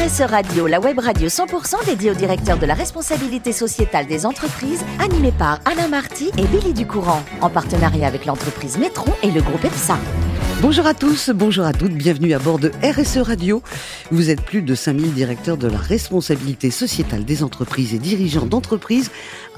RSE 0.00 0.22
Radio, 0.30 0.66
la 0.66 0.80
web 0.80 0.98
radio 0.98 1.28
100% 1.28 1.84
dédiée 1.84 2.10
au 2.10 2.14
directeur 2.14 2.58
de 2.58 2.64
la 2.64 2.72
responsabilité 2.72 3.52
sociétale 3.52 4.06
des 4.06 4.24
entreprises, 4.24 4.82
animée 4.98 5.32
par 5.32 5.60
Alain 5.66 5.88
Marty 5.88 6.30
et 6.38 6.46
Billy 6.46 6.72
Ducourant, 6.72 7.22
en 7.42 7.50
partenariat 7.50 8.06
avec 8.06 8.24
l'entreprise 8.24 8.78
Métron 8.78 9.12
et 9.22 9.30
le 9.30 9.42
groupe 9.42 9.62
EPSA. 9.62 9.98
Bonjour 10.62 10.86
à 10.86 10.94
tous, 10.94 11.30
bonjour 11.34 11.64
à 11.64 11.72
toutes, 11.72 11.92
bienvenue 11.92 12.32
à 12.32 12.38
bord 12.38 12.58
de 12.58 12.70
RSE 12.82 13.18
Radio. 13.18 13.62
Vous 14.10 14.30
êtes 14.30 14.42
plus 14.42 14.62
de 14.62 14.74
5000 14.74 15.12
directeurs 15.12 15.56
de 15.56 15.68
la 15.68 15.78
responsabilité 15.78 16.70
sociétale 16.70 17.24
des 17.24 17.42
entreprises 17.42 17.94
et 17.94 17.98
dirigeants 17.98 18.46
d'entreprises 18.46 19.10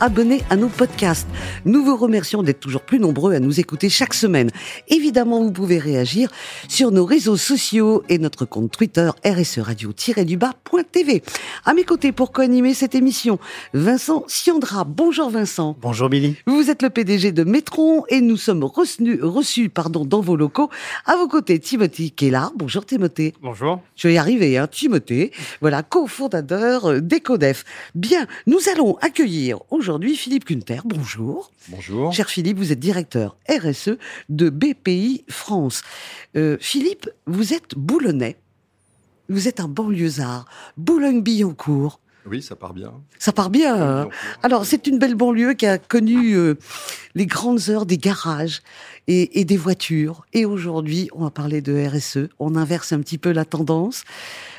abonnés 0.02 0.42
à 0.50 0.56
nos 0.56 0.68
podcasts. 0.68 1.28
Nous 1.64 1.84
vous 1.84 1.96
remercions 1.96 2.42
d'être 2.42 2.58
toujours 2.58 2.82
plus 2.82 2.98
nombreux 2.98 3.34
à 3.34 3.38
nous 3.38 3.60
écouter 3.60 3.88
chaque 3.88 4.14
semaine. 4.14 4.50
Évidemment, 4.88 5.40
vous 5.40 5.52
pouvez 5.52 5.78
réagir 5.78 6.28
sur 6.66 6.90
nos 6.90 7.04
réseaux 7.04 7.36
sociaux 7.36 8.02
et 8.08 8.18
notre 8.18 8.44
compte 8.44 8.72
Twitter 8.72 9.08
RSE 9.24 9.60
Radio-du-bas.tv. 9.60 11.22
À 11.64 11.72
mes 11.72 11.84
côtés 11.84 12.10
pour 12.10 12.32
co-animer 12.32 12.74
cette 12.74 12.96
émission, 12.96 13.38
Vincent 13.74 14.24
Siandra. 14.26 14.82
Bonjour 14.82 15.30
Vincent. 15.30 15.76
Bonjour 15.80 16.08
Billy. 16.08 16.34
Vous 16.48 16.68
êtes 16.68 16.82
le 16.82 16.90
PDG 16.90 17.30
de 17.30 17.44
Métron 17.44 18.04
et 18.08 18.20
nous 18.20 18.36
sommes 18.36 18.64
reçus, 18.64 19.20
reçus 19.22 19.68
pardon, 19.68 20.04
dans 20.04 20.20
vos 20.20 20.34
locaux 20.34 20.68
à 21.06 21.14
vos 21.14 21.28
côtés, 21.28 21.60
Timothée 21.60 22.10
qui 22.10 22.26
est 22.26 22.30
là. 22.30 22.50
Bonjour 22.56 22.84
Timothée. 22.84 23.34
Bonjour. 23.40 23.80
Je 23.94 24.08
vais 24.08 24.14
y 24.14 24.18
arriver, 24.18 24.58
hein, 24.58 24.66
Timothée. 24.66 25.30
Voilà, 25.60 25.84
cofondateur 25.84 26.86
euh, 26.86 27.00
d'Ecodef. 27.00 27.64
Bien, 27.94 28.26
nous 28.48 28.58
allons 28.68 28.96
accueillir 29.00 29.60
aujourd'hui 29.70 29.91
Philippe 30.00 30.44
Kunter. 30.44 30.80
Bonjour. 30.84 31.50
Bonjour. 31.68 32.12
Cher 32.12 32.28
Philippe, 32.28 32.58
vous 32.58 32.72
êtes 32.72 32.78
directeur 32.78 33.36
RSE 33.48 33.98
de 34.28 34.50
BPI 34.50 35.24
France. 35.28 35.82
Euh, 36.36 36.56
Philippe, 36.60 37.10
vous 37.26 37.52
êtes 37.52 37.74
boulonnais. 37.76 38.36
Vous 39.28 39.48
êtes 39.48 39.60
un 39.60 39.68
banlieusard. 39.68 40.46
Boulogne-Billancourt. 40.76 42.00
Oui, 42.24 42.40
ça 42.40 42.54
part 42.54 42.72
bien. 42.72 42.92
Ça 43.18 43.32
part 43.32 43.50
bien. 43.50 43.74
Hein 43.74 44.08
Alors, 44.42 44.64
c'est 44.64 44.86
une 44.86 44.98
belle 44.98 45.16
banlieue 45.16 45.54
qui 45.54 45.66
a 45.66 45.78
connu 45.78 46.34
euh, 46.34 46.54
les 47.14 47.26
grandes 47.26 47.68
heures 47.68 47.84
des 47.84 47.98
garages 47.98 48.62
et, 49.08 49.40
et 49.40 49.44
des 49.44 49.56
voitures. 49.56 50.24
Et 50.32 50.44
aujourd'hui, 50.44 51.08
on 51.12 51.24
va 51.24 51.30
parler 51.30 51.60
de 51.60 51.74
RSE. 51.86 52.28
On 52.38 52.54
inverse 52.54 52.92
un 52.92 53.00
petit 53.00 53.18
peu 53.18 53.32
la 53.32 53.44
tendance. 53.44 54.04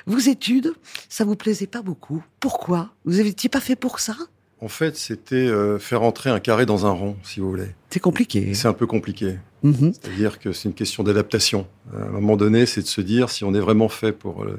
Vos 0.06 0.20
études, 0.20 0.74
ça 1.08 1.24
vous 1.24 1.38
plaisait 1.38 1.68
pas 1.68 1.82
beaucoup. 1.82 2.22
Pourquoi? 2.40 2.90
Vous 3.06 3.14
n'étiez 3.24 3.50
pas 3.50 3.62
fait 3.62 3.78
pour 3.78 4.00
ça? 4.00 4.16
En 4.64 4.70
fait, 4.70 4.96
c'était 4.96 5.36
euh, 5.36 5.78
faire 5.78 6.04
entrer 6.04 6.30
un 6.30 6.40
carré 6.40 6.66
dans 6.66 6.86
un 6.86 6.92
rond, 6.92 7.18
si 7.22 7.42
vous 7.42 7.50
voulez. 7.50 7.68
C'est 7.90 8.00
compliqué. 8.00 8.54
C'est 8.54 8.70
un 8.70 8.74
peu 8.74 8.88
compliqué. 8.88 9.36
Mhm. 9.62 9.92
C'est-à-dire 9.92 10.40
que 10.40 10.54
c'est 10.54 10.70
une 10.70 10.74
question 10.74 11.04
d'adaptation. 11.04 11.68
À 11.94 12.04
un 12.04 12.12
moment 12.12 12.38
donné, 12.38 12.66
c'est 12.66 12.82
de 12.82 12.88
se 12.88 13.02
dire 13.02 13.30
si 13.30 13.44
on 13.44 13.54
est 13.54 13.60
vraiment 13.60 13.90
fait 13.90 14.14
pour, 14.14 14.46
euh, 14.46 14.58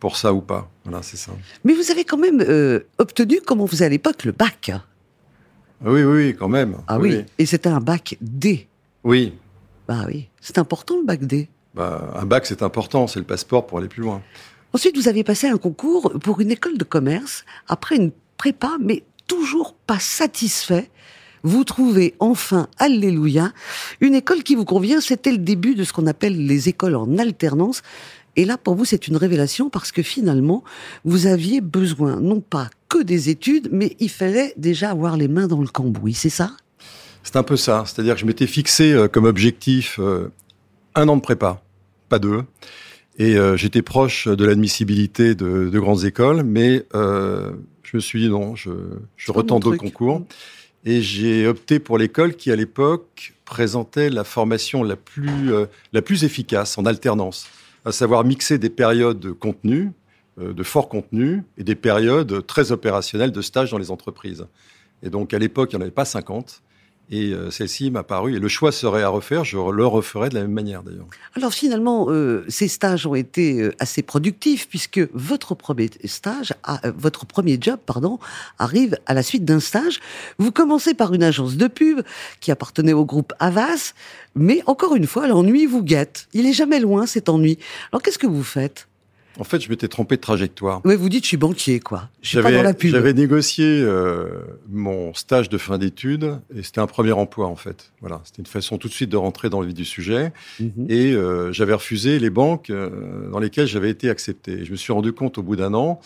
pour 0.00 0.18
ça 0.18 0.34
ou 0.34 0.42
pas. 0.42 0.70
Voilà, 0.84 1.02
c'est 1.02 1.16
ça. 1.16 1.32
Mais 1.64 1.72
vous 1.72 1.90
avez 1.90 2.04
quand 2.04 2.18
même 2.18 2.44
euh, 2.46 2.80
obtenu, 2.98 3.40
comme 3.40 3.62
on 3.62 3.66
faisait 3.66 3.86
à 3.86 3.88
l'époque, 3.88 4.26
le 4.26 4.32
bac. 4.32 4.70
Ah 4.70 4.82
Oui, 5.90 6.02
oui, 6.02 6.36
quand 6.38 6.48
même. 6.50 6.76
Ah 6.86 6.98
oui. 6.98 7.24
Et 7.38 7.46
c'était 7.46 7.70
un 7.70 7.80
bac 7.80 8.18
D. 8.20 8.68
Oui. 9.02 9.32
Bah 9.88 10.04
oui. 10.06 10.28
C'est 10.42 10.58
important 10.58 10.98
le 10.98 11.06
bac 11.06 11.24
D. 11.24 11.48
Bah, 11.74 12.12
un 12.16 12.26
bac, 12.26 12.44
c'est 12.44 12.62
important. 12.62 13.06
C'est 13.06 13.18
le 13.18 13.24
passeport 13.24 13.66
pour 13.66 13.78
aller 13.78 13.88
plus 13.88 14.02
loin. 14.02 14.20
Ensuite, 14.74 14.94
vous 14.98 15.08
avez 15.08 15.24
passé 15.24 15.46
un 15.48 15.56
concours 15.56 16.12
pour 16.20 16.42
une 16.42 16.50
école 16.50 16.76
de 16.76 16.84
commerce 16.84 17.46
après 17.66 17.96
une 17.96 18.12
prépa, 18.36 18.76
mais 18.78 19.04
toujours 19.28 19.74
pas 19.86 20.00
satisfait. 20.00 20.90
Vous 21.44 21.62
trouvez 21.62 22.14
enfin, 22.18 22.66
alléluia, 22.78 23.52
une 24.00 24.14
école 24.14 24.42
qui 24.42 24.56
vous 24.56 24.64
convient. 24.64 25.00
C'était 25.00 25.30
le 25.30 25.38
début 25.38 25.76
de 25.76 25.84
ce 25.84 25.92
qu'on 25.92 26.08
appelle 26.08 26.46
les 26.46 26.68
écoles 26.68 26.96
en 26.96 27.16
alternance. 27.18 27.82
Et 28.34 28.44
là, 28.44 28.56
pour 28.56 28.74
vous, 28.74 28.84
c'est 28.84 29.08
une 29.08 29.16
révélation 29.16 29.70
parce 29.70 29.92
que 29.92 30.02
finalement, 30.02 30.64
vous 31.04 31.26
aviez 31.26 31.60
besoin 31.60 32.20
non 32.20 32.40
pas 32.40 32.70
que 32.88 33.02
des 33.02 33.30
études, 33.30 33.68
mais 33.72 33.96
il 34.00 34.10
fallait 34.10 34.54
déjà 34.56 34.90
avoir 34.90 35.16
les 35.16 35.28
mains 35.28 35.46
dans 35.46 35.60
le 35.60 35.68
cambouis, 35.68 36.14
c'est 36.14 36.28
ça? 36.28 36.52
C'est 37.22 37.36
un 37.36 37.42
peu 37.42 37.56
ça. 37.56 37.84
C'est-à-dire 37.86 38.14
que 38.14 38.20
je 38.20 38.26
m'étais 38.26 38.46
fixé 38.46 38.92
euh, 38.92 39.08
comme 39.08 39.24
objectif 39.24 39.98
euh, 39.98 40.30
un 40.94 41.08
an 41.08 41.16
de 41.16 41.20
prépa, 41.20 41.62
pas 42.08 42.18
deux. 42.18 42.42
Et 43.18 43.36
euh, 43.36 43.56
j'étais 43.56 43.82
proche 43.82 44.28
de 44.28 44.44
l'admissibilité 44.44 45.34
de, 45.34 45.68
de, 45.68 45.80
grandes 45.80 46.04
écoles, 46.04 46.44
mais 46.44 46.86
je 47.90 47.96
me 47.96 48.00
suis 48.00 48.20
dit 48.20 48.28
non, 48.28 48.54
je, 48.54 48.70
je 49.16 49.32
retente 49.32 49.64
concours. 49.78 50.22
Et 50.84 51.00
j'ai 51.00 51.46
opté 51.46 51.78
pour 51.78 51.96
l'école 51.98 52.34
qui, 52.34 52.52
à 52.52 52.56
l'époque, 52.56 53.34
présentait 53.44 54.10
la 54.10 54.24
formation 54.24 54.82
la 54.82 54.96
plus, 54.96 55.52
euh, 55.52 55.66
la 55.92 56.02
plus 56.02 56.22
efficace 56.24 56.76
en 56.78 56.84
alternance, 56.84 57.48
à 57.84 57.92
savoir 57.92 58.24
mixer 58.24 58.58
des 58.58 58.68
périodes 58.68 59.18
de 59.18 59.32
contenu, 59.32 59.90
euh, 60.38 60.52
de 60.52 60.62
fort 60.62 60.88
contenu, 60.88 61.42
et 61.56 61.64
des 61.64 61.74
périodes 61.74 62.46
très 62.46 62.72
opérationnelles 62.72 63.32
de 63.32 63.40
stage 63.40 63.70
dans 63.70 63.78
les 63.78 63.90
entreprises. 63.90 64.46
Et 65.02 65.10
donc, 65.10 65.32
à 65.32 65.38
l'époque, 65.38 65.72
il 65.72 65.76
n'y 65.76 65.80
en 65.80 65.82
avait 65.82 65.90
pas 65.90 66.04
50. 66.04 66.62
Et 67.10 67.32
euh, 67.32 67.50
celle-ci 67.50 67.90
m'a 67.90 68.02
paru, 68.02 68.36
et 68.36 68.38
le 68.38 68.48
choix 68.48 68.70
serait 68.70 69.02
à 69.02 69.08
refaire, 69.08 69.44
je 69.44 69.56
le 69.56 69.86
referais 69.86 70.28
de 70.28 70.34
la 70.34 70.42
même 70.42 70.52
manière 70.52 70.82
d'ailleurs. 70.82 71.06
Alors 71.34 71.54
finalement, 71.54 72.06
euh, 72.08 72.44
ces 72.48 72.68
stages 72.68 73.06
ont 73.06 73.14
été 73.14 73.62
euh, 73.62 73.74
assez 73.78 74.02
productifs 74.02 74.68
puisque 74.68 75.00
votre 75.14 75.54
premier 75.54 75.88
stage, 76.04 76.52
euh, 76.68 76.92
votre 76.96 77.24
premier 77.24 77.56
job, 77.60 77.78
pardon, 77.86 78.18
arrive 78.58 78.98
à 79.06 79.14
la 79.14 79.22
suite 79.22 79.44
d'un 79.44 79.60
stage. 79.60 80.00
Vous 80.38 80.52
commencez 80.52 80.94
par 80.94 81.14
une 81.14 81.22
agence 81.22 81.56
de 81.56 81.66
pub 81.66 82.00
qui 82.40 82.50
appartenait 82.50 82.92
au 82.92 83.04
groupe 83.04 83.32
Avas, 83.38 83.94
mais 84.34 84.62
encore 84.66 84.96
une 84.96 85.06
fois, 85.06 85.28
l'ennui 85.28 85.66
vous 85.66 85.82
guette. 85.82 86.26
Il 86.34 86.46
est 86.46 86.52
jamais 86.52 86.80
loin 86.80 87.06
cet 87.06 87.28
ennui. 87.28 87.58
Alors 87.92 88.02
qu'est-ce 88.02 88.18
que 88.18 88.26
vous 88.26 88.44
faites? 88.44 88.87
En 89.38 89.44
fait, 89.44 89.60
je 89.60 89.68
m'étais 89.70 89.88
trompé 89.88 90.16
de 90.16 90.20
trajectoire. 90.20 90.80
Oui, 90.84 90.96
vous 90.96 91.08
dites, 91.08 91.22
je 91.22 91.28
suis 91.28 91.36
banquier, 91.36 91.78
quoi. 91.78 92.08
Je 92.22 92.28
suis 92.28 92.42
pas 92.42 92.50
dans 92.50 92.62
la 92.62 92.74
pub. 92.74 92.90
J'avais 92.90 93.12
négocié 93.12 93.64
euh, 93.66 94.28
mon 94.68 95.14
stage 95.14 95.48
de 95.48 95.58
fin 95.58 95.78
d'études 95.78 96.40
et 96.54 96.62
c'était 96.62 96.80
un 96.80 96.86
premier 96.86 97.12
emploi, 97.12 97.46
en 97.46 97.56
fait. 97.56 97.92
Voilà, 98.00 98.20
c'était 98.24 98.42
une 98.42 98.46
façon 98.46 98.78
tout 98.78 98.88
de 98.88 98.92
suite 98.92 99.10
de 99.10 99.16
rentrer 99.16 99.48
dans 99.48 99.60
le 99.60 99.68
vif 99.68 99.74
du 99.74 99.84
sujet. 99.84 100.32
Mm 100.58 100.66
-hmm. 100.66 100.90
Et 100.92 101.12
euh, 101.12 101.52
j'avais 101.52 101.74
refusé 101.74 102.18
les 102.18 102.30
banques 102.30 102.70
euh, 102.70 103.30
dans 103.30 103.38
lesquelles 103.38 103.68
j'avais 103.68 103.90
été 103.90 104.10
accepté. 104.10 104.52
Et 104.52 104.64
je 104.64 104.72
me 104.72 104.76
suis 104.76 104.92
rendu 104.92 105.12
compte 105.12 105.38
au 105.38 105.42
bout 105.42 105.56
d'un 105.56 105.74
an 105.74 106.00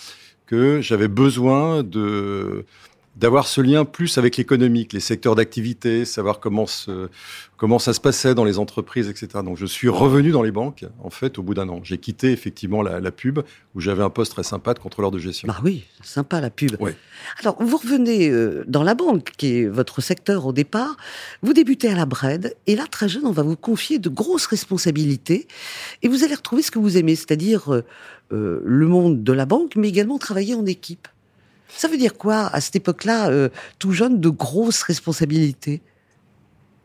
que 0.47 0.83
j'avais 0.83 1.09
besoin 1.09 1.83
de 1.83 2.65
d'avoir 3.17 3.47
ce 3.47 3.61
lien 3.61 3.85
plus 3.85 4.17
avec 4.17 4.37
l'économique, 4.39 4.93
les 4.93 5.01
secteurs 5.01 5.35
d'activité, 5.35 6.07
savoir 6.07 6.41
comment, 6.41 6.67
se, 6.67 7.09
comment 7.59 7.79
ça 7.79 7.93
se 7.93 8.01
passait 8.01 8.35
dans 8.35 8.45
les 8.45 8.59
entreprises, 8.59 9.09
etc. 9.09 9.29
Donc 9.45 9.59
je 9.59 9.67
suis 9.67 9.89
revenu 9.89 10.31
dans 10.31 10.43
les 10.43 10.51
banques, 10.51 10.87
en 11.03 11.11
fait, 11.11 11.39
au 11.39 11.43
bout 11.43 11.53
d'un 11.53 11.69
an. 11.69 11.81
J'ai 11.83 11.99
quitté 11.99 12.33
effectivement 12.33 12.81
la, 12.81 13.01
la 13.01 13.11
pub, 13.13 13.41
où 13.75 13.81
j'avais 13.81 14.03
un 14.03 14.09
poste 14.09 14.33
très 14.33 14.43
sympa 14.43 14.73
de 14.73 14.79
contrôleur 14.79 15.11
de 15.11 15.19
gestion. 15.19 15.47
Ah 15.51 15.61
oui, 15.63 15.85
sympa 16.03 16.41
la 16.41 16.49
pub. 16.49 16.77
Oui. 16.81 16.93
Alors, 17.41 17.63
vous 17.63 17.77
revenez 17.77 18.31
euh, 18.31 18.65
dans 18.67 18.83
la 18.83 18.95
banque, 18.95 19.33
qui 19.37 19.59
est 19.59 19.67
votre 19.67 20.01
secteur 20.01 20.47
au 20.47 20.53
départ, 20.53 20.97
vous 21.43 21.53
débutez 21.53 21.89
à 21.89 21.95
la 21.95 22.07
Bred, 22.07 22.57
et 22.67 22.77
là, 22.77 22.87
très 22.91 23.09
jeune, 23.09 23.27
on 23.27 23.33
va 23.33 23.43
vous 23.43 23.57
confier 23.57 23.99
de 23.99 24.09
grosses 24.09 24.47
responsabilités, 24.47 25.49
et 26.03 26.09
vous 26.09 26.25
allez 26.25 26.35
retrouver 26.35 26.63
ce 26.63 26.71
que 26.71 26.79
vous 26.79 26.97
aimez, 26.97 27.15
c'est-à-dire 27.15 27.73
euh, 27.73 27.85
euh, 28.33 28.63
le 28.65 28.87
monde 28.87 29.23
de 29.23 29.33
la 29.33 29.45
banque, 29.45 29.77
mais 29.77 29.89
également 29.89 30.19
travailler 30.19 30.55
en 30.55 30.65
équipe. 30.65 31.09
Ça 31.77 31.89
veut 31.89 31.97
dire 31.97 32.15
quoi, 32.15 32.47
à 32.47 32.61
cette 32.61 32.77
époque-là, 32.77 33.29
euh, 33.29 33.49
tout 33.79 33.93
jeune, 33.93 34.21
de 34.21 34.29
grosses 34.29 34.83
responsabilités? 34.83 35.83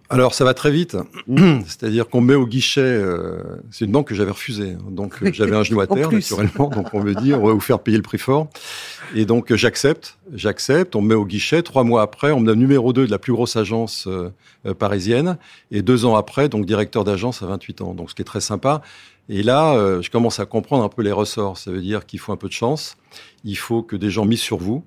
Alors 0.09 0.33
ça 0.33 0.45
va 0.45 0.53
très 0.53 0.71
vite, 0.71 0.95
mmh. 1.27 1.59
c'est-à-dire 1.65 2.07
qu'on 2.07 2.21
met 2.21 2.35
au 2.35 2.47
guichet, 2.47 2.79
euh, 2.79 3.43
c'est 3.71 3.83
une 3.83 3.91
banque 3.91 4.07
que 4.07 4.15
j'avais 4.15 4.31
refusée, 4.31 4.77
donc 4.89 5.21
euh, 5.21 5.31
j'avais 5.33 5.55
un 5.55 5.63
genou 5.65 5.81
à 5.81 5.87
terre 5.87 6.09
naturellement, 6.09 6.69
donc 6.69 6.93
on 6.93 7.03
me 7.03 7.13
dit 7.13 7.33
on 7.33 7.45
va 7.45 7.51
vous 7.51 7.59
faire 7.59 7.79
payer 7.79 7.97
le 7.97 8.03
prix 8.03 8.17
fort, 8.17 8.47
et 9.13 9.25
donc 9.25 9.51
euh, 9.51 9.57
j'accepte, 9.57 10.17
j'accepte, 10.33 10.95
on 10.95 11.01
me 11.01 11.09
met 11.09 11.15
au 11.15 11.25
guichet, 11.25 11.61
trois 11.61 11.83
mois 11.83 12.03
après 12.03 12.31
on 12.31 12.39
me 12.39 12.45
donne 12.45 12.59
numéro 12.59 12.93
2 12.93 13.05
de 13.05 13.11
la 13.11 13.19
plus 13.19 13.33
grosse 13.33 13.57
agence 13.57 14.07
parisienne, 14.79 15.37
et 15.71 15.81
deux 15.81 16.05
ans 16.05 16.15
après 16.15 16.47
donc 16.47 16.65
directeur 16.65 17.03
d'agence 17.03 17.43
à 17.43 17.47
28 17.47 17.81
ans, 17.81 17.93
donc 17.93 18.09
ce 18.09 18.15
qui 18.15 18.21
est 18.21 18.25
très 18.25 18.41
sympa, 18.41 18.81
et 19.29 19.43
là 19.43 19.75
euh, 19.75 20.01
je 20.01 20.09
commence 20.09 20.39
à 20.39 20.45
comprendre 20.45 20.83
un 20.83 20.89
peu 20.89 21.01
les 21.01 21.11
ressorts, 21.11 21.57
ça 21.57 21.71
veut 21.71 21.81
dire 21.81 22.05
qu'il 22.05 22.19
faut 22.19 22.31
un 22.31 22.37
peu 22.37 22.47
de 22.47 22.53
chance, 22.53 22.97
il 23.43 23.57
faut 23.57 23.83
que 23.83 23.95
des 23.95 24.09
gens 24.09 24.25
misent 24.25 24.41
sur 24.41 24.57
vous, 24.57 24.83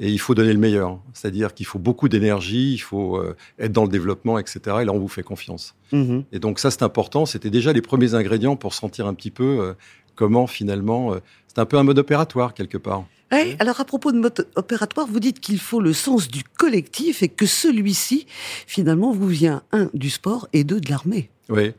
et 0.00 0.10
il 0.10 0.18
faut 0.18 0.34
donner 0.34 0.52
le 0.52 0.58
meilleur. 0.58 1.00
C'est-à-dire 1.12 1.54
qu'il 1.54 1.66
faut 1.66 1.80
beaucoup 1.80 2.08
d'énergie, 2.08 2.72
il 2.72 2.78
faut 2.78 3.16
euh, 3.16 3.34
être 3.58 3.72
dans 3.72 3.82
le 3.82 3.88
développement, 3.88 4.38
etc. 4.38 4.60
Et 4.82 4.84
là, 4.84 4.92
on 4.92 4.98
vous 4.98 5.08
fait 5.08 5.24
confiance. 5.24 5.74
Mmh. 5.90 6.20
Et 6.30 6.38
donc 6.38 6.60
ça, 6.60 6.70
c'est 6.70 6.84
important. 6.84 7.26
C'était 7.26 7.50
déjà 7.50 7.72
les 7.72 7.82
premiers 7.82 8.14
ingrédients 8.14 8.54
pour 8.54 8.74
sentir 8.74 9.08
un 9.08 9.14
petit 9.14 9.32
peu 9.32 9.58
euh, 9.60 9.72
comment 10.14 10.46
finalement... 10.46 11.16
C'est 11.48 11.58
un 11.58 11.66
peu 11.66 11.78
un 11.78 11.82
mode 11.82 11.98
opératoire, 11.98 12.54
quelque 12.54 12.78
part. 12.78 13.04
Alors 13.30 13.80
à 13.80 13.84
propos 13.84 14.12
de 14.12 14.18
mode 14.18 14.46
opératoire, 14.56 15.06
vous 15.06 15.20
dites 15.20 15.40
qu'il 15.40 15.58
faut 15.58 15.80
le 15.80 15.92
sens 15.92 16.28
du 16.28 16.44
collectif 16.44 17.22
et 17.22 17.28
que 17.28 17.46
celui-ci, 17.46 18.26
finalement, 18.66 19.12
vous 19.12 19.28
vient, 19.28 19.62
un, 19.72 19.90
du 19.92 20.08
sport 20.08 20.48
et 20.52 20.64
deux, 20.64 20.80
de 20.80 20.90
l'armée. 20.90 21.30
Oui. 21.48 21.72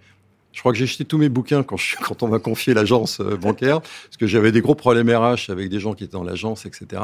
Je 0.51 0.61
crois 0.61 0.71
que 0.71 0.77
j'ai 0.77 0.87
jeté 0.87 1.05
tous 1.05 1.17
mes 1.17 1.29
bouquins 1.29 1.63
quand, 2.01 2.23
on 2.23 2.27
m'a 2.27 2.39
confié 2.39 2.73
l'agence 2.73 3.19
euh, 3.19 3.37
bancaire, 3.37 3.81
parce 3.81 4.17
que 4.19 4.27
j'avais 4.27 4.51
des 4.51 4.61
gros 4.61 4.75
problèmes 4.75 5.09
RH 5.09 5.49
avec 5.49 5.69
des 5.69 5.79
gens 5.79 5.93
qui 5.93 6.03
étaient 6.03 6.13
dans 6.13 6.23
l'agence, 6.23 6.65
etc. 6.65 7.01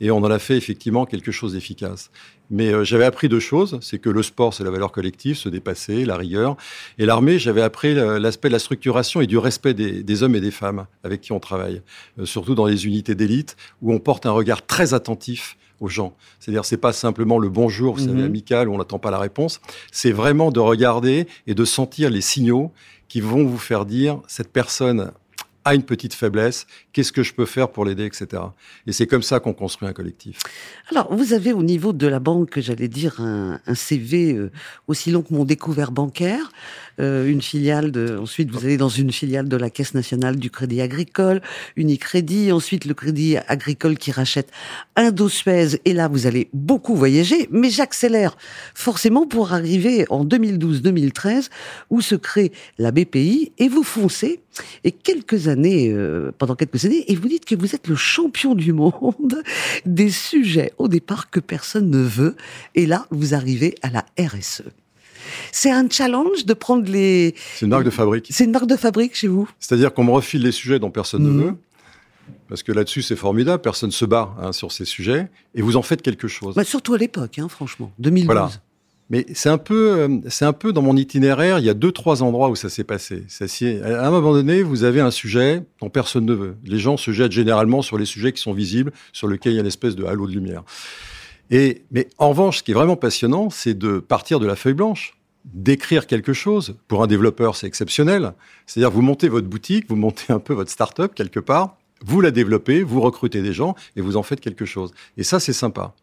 Et 0.00 0.10
on 0.10 0.18
en 0.18 0.30
a 0.30 0.38
fait 0.38 0.56
effectivement 0.56 1.06
quelque 1.06 1.32
chose 1.32 1.54
d'efficace. 1.54 2.10
Mais 2.48 2.72
euh, 2.72 2.84
j'avais 2.84 3.04
appris 3.04 3.28
deux 3.28 3.40
choses, 3.40 3.78
c'est 3.82 3.98
que 3.98 4.08
le 4.08 4.22
sport, 4.22 4.54
c'est 4.54 4.62
la 4.62 4.70
valeur 4.70 4.92
collective, 4.92 5.36
se 5.36 5.48
dépasser, 5.48 6.04
la 6.04 6.16
rigueur. 6.16 6.56
Et 6.98 7.06
l'armée, 7.06 7.38
j'avais 7.38 7.62
appris 7.62 7.94
l'aspect 7.94 8.48
de 8.48 8.52
la 8.52 8.58
structuration 8.60 9.20
et 9.20 9.26
du 9.26 9.38
respect 9.38 9.74
des, 9.74 10.22
hommes 10.22 10.36
et 10.36 10.40
des 10.40 10.52
femmes 10.52 10.86
avec 11.02 11.20
qui 11.20 11.32
on 11.32 11.40
travaille, 11.40 11.82
euh, 12.18 12.24
surtout 12.24 12.54
dans 12.54 12.66
les 12.66 12.86
unités 12.86 13.14
d'élite, 13.14 13.56
où 13.82 13.92
on 13.92 13.98
porte 13.98 14.26
un 14.26 14.30
regard 14.30 14.64
très 14.64 14.94
attentif 14.94 15.56
aux 15.80 15.88
gens. 15.88 16.14
C'est-à-dire, 16.40 16.64
c'est 16.64 16.76
pas 16.76 16.92
simplement 16.92 17.38
le 17.38 17.48
bonjour, 17.48 17.94
vous 17.94 18.04
savez, 18.04 18.20
mhm. 18.20 18.26
amical, 18.26 18.68
où 18.68 18.74
on 18.74 18.78
n'attend 18.78 18.98
pas 18.98 19.10
la 19.10 19.18
réponse. 19.18 19.60
C'est 19.92 20.12
vraiment 20.12 20.50
de 20.50 20.60
regarder 20.60 21.26
et 21.46 21.54
de 21.54 21.64
sentir 21.64 22.10
les 22.10 22.20
signaux 22.20 22.72
qui 23.08 23.20
vont 23.20 23.44
vous 23.44 23.58
faire 23.58 23.86
dire 23.86 24.20
cette 24.26 24.52
personne 24.52 25.12
a 25.66 25.74
une 25.74 25.82
petite 25.82 26.14
faiblesse, 26.14 26.66
qu'est-ce 26.92 27.10
que 27.10 27.24
je 27.24 27.34
peux 27.34 27.44
faire 27.44 27.70
pour 27.70 27.84
l'aider, 27.84 28.04
etc. 28.04 28.40
Et 28.86 28.92
c'est 28.92 29.08
comme 29.08 29.22
ça 29.22 29.40
qu'on 29.40 29.52
construit 29.52 29.88
un 29.88 29.92
collectif. 29.92 30.38
Alors, 30.92 31.12
vous 31.12 31.32
avez 31.32 31.52
au 31.52 31.64
niveau 31.64 31.92
de 31.92 32.06
la 32.06 32.20
banque, 32.20 32.60
j'allais 32.60 32.86
dire, 32.86 33.20
un, 33.20 33.58
CV 33.74 34.32
euh, 34.32 34.52
aussi 34.86 35.10
long 35.10 35.22
que 35.22 35.34
mon 35.34 35.44
découvert 35.44 35.90
bancaire, 35.90 36.52
euh, 37.00 37.26
une 37.26 37.42
filiale 37.42 37.90
de, 37.90 38.16
ensuite 38.16 38.50
vous 38.50 38.64
allez 38.64 38.76
dans 38.76 38.88
une 38.88 39.12
filiale 39.12 39.48
de 39.48 39.56
la 39.56 39.70
Caisse 39.70 39.94
nationale 39.94 40.36
du 40.36 40.50
Crédit 40.50 40.80
Agricole, 40.80 41.40
Unicrédit, 41.76 42.52
ensuite 42.52 42.84
le 42.84 42.94
Crédit 42.94 43.36
Agricole 43.48 43.98
qui 43.98 44.12
rachète 44.12 44.50
Indosuez, 44.96 45.80
et 45.84 45.92
là 45.92 46.08
vous 46.08 46.26
allez 46.26 46.48
beaucoup 46.52 46.94
voyager, 46.94 47.48
mais 47.50 47.70
j'accélère 47.70 48.36
forcément 48.74 49.26
pour 49.26 49.52
arriver 49.52 50.06
en 50.10 50.24
2012-2013 50.24 51.48
où 51.90 52.00
se 52.00 52.14
crée 52.14 52.52
la 52.78 52.92
BPI 52.92 53.52
et 53.58 53.68
vous 53.68 53.82
foncez 53.82 54.40
et 54.84 54.92
quelques 54.92 55.48
années, 55.48 55.90
euh, 55.90 56.32
pendant 56.38 56.54
quelques 56.54 56.84
années, 56.84 57.04
et 57.10 57.14
vous 57.14 57.28
dites 57.28 57.44
que 57.44 57.54
vous 57.54 57.74
êtes 57.74 57.88
le 57.88 57.96
champion 57.96 58.54
du 58.54 58.72
monde 58.72 59.42
des 59.86 60.10
sujets 60.10 60.72
au 60.78 60.88
départ 60.88 61.30
que 61.30 61.40
personne 61.40 61.90
ne 61.90 62.02
veut. 62.02 62.36
Et 62.74 62.86
là, 62.86 63.06
vous 63.10 63.34
arrivez 63.34 63.74
à 63.82 63.90
la 63.90 64.04
RSE. 64.18 64.64
C'est 65.52 65.70
un 65.70 65.88
challenge 65.88 66.44
de 66.44 66.54
prendre 66.54 66.90
les. 66.90 67.34
C'est 67.54 67.66
une 67.66 67.70
marque 67.70 67.84
de 67.84 67.90
fabrique. 67.90 68.26
C'est 68.30 68.44
une 68.44 68.52
marque 68.52 68.66
de 68.66 68.76
fabrique 68.76 69.14
chez 69.14 69.28
vous. 69.28 69.48
C'est-à-dire 69.58 69.92
qu'on 69.92 70.04
me 70.04 70.10
refile 70.10 70.42
les 70.42 70.52
sujets 70.52 70.78
dont 70.78 70.90
personne 70.90 71.22
ne 71.22 71.30
mhm. 71.30 71.44
veut. 71.44 71.54
Parce 72.48 72.62
que 72.62 72.72
là-dessus, 72.72 73.02
c'est 73.02 73.16
formidable, 73.16 73.62
personne 73.62 73.90
se 73.90 74.04
bat 74.04 74.34
hein, 74.40 74.52
sur 74.52 74.72
ces 74.72 74.84
sujets, 74.84 75.28
et 75.54 75.62
vous 75.62 75.76
en 75.76 75.82
faites 75.82 76.02
quelque 76.02 76.28
chose. 76.28 76.54
Bah, 76.54 76.64
surtout 76.64 76.94
à 76.94 76.98
l'époque, 76.98 77.38
hein, 77.38 77.48
franchement, 77.48 77.92
2012. 77.98 78.26
Voilà. 78.26 78.50
Mais 79.08 79.24
c'est 79.34 79.48
un 79.48 79.58
peu, 79.58 79.98
euh, 79.98 80.08
c'est 80.28 80.44
un 80.44 80.52
peu 80.52 80.72
dans 80.72 80.82
mon 80.82 80.96
itinéraire. 80.96 81.60
Il 81.60 81.64
y 81.64 81.70
a 81.70 81.74
deux, 81.74 81.92
trois 81.92 82.24
endroits 82.24 82.48
où 82.48 82.56
ça 82.56 82.68
s'est 82.68 82.84
passé. 82.84 83.24
à 83.84 84.06
un 84.06 84.10
moment 84.10 84.32
donné, 84.32 84.62
vous 84.62 84.82
avez 84.82 85.00
un 85.00 85.12
sujet 85.12 85.62
dont 85.80 85.90
personne 85.90 86.26
ne 86.26 86.34
veut. 86.34 86.56
Les 86.64 86.78
gens 86.78 86.96
se 86.96 87.12
jettent 87.12 87.32
généralement 87.32 87.82
sur 87.82 87.98
les 87.98 88.04
sujets 88.04 88.32
qui 88.32 88.42
sont 88.42 88.52
visibles, 88.52 88.92
sur 89.12 89.28
lesquels 89.28 89.52
il 89.52 89.56
y 89.56 89.58
a 89.58 89.60
une 89.60 89.66
espèce 89.66 89.94
de 89.94 90.04
halo 90.04 90.26
de 90.26 90.32
lumière. 90.32 90.64
Et, 91.50 91.82
mais 91.92 92.08
en 92.18 92.30
revanche, 92.30 92.58
ce 92.58 92.62
qui 92.64 92.72
est 92.72 92.74
vraiment 92.74 92.96
passionnant, 92.96 93.50
c'est 93.50 93.74
de 93.74 94.00
partir 94.00 94.40
de 94.40 94.46
la 94.46 94.56
feuille 94.56 94.74
blanche, 94.74 95.15
d'écrire 95.46 96.06
quelque 96.06 96.32
chose. 96.32 96.76
Pour 96.88 97.02
un 97.02 97.06
développeur, 97.06 97.56
c'est 97.56 97.66
exceptionnel. 97.66 98.34
C'est-à-dire, 98.66 98.90
vous 98.90 99.02
montez 99.02 99.28
votre 99.28 99.46
boutique, 99.46 99.88
vous 99.88 99.96
montez 99.96 100.32
un 100.32 100.38
peu 100.38 100.54
votre 100.54 100.70
start-up 100.70 101.14
quelque 101.14 101.40
part, 101.40 101.76
vous 102.04 102.20
la 102.20 102.30
développez, 102.30 102.82
vous 102.82 103.00
recrutez 103.00 103.42
des 103.42 103.52
gens 103.52 103.74
et 103.96 104.00
vous 104.00 104.16
en 104.16 104.22
faites 104.22 104.40
quelque 104.40 104.64
chose. 104.64 104.92
Et 105.16 105.22
ça, 105.22 105.40
c'est 105.40 105.52
sympa 105.52 105.94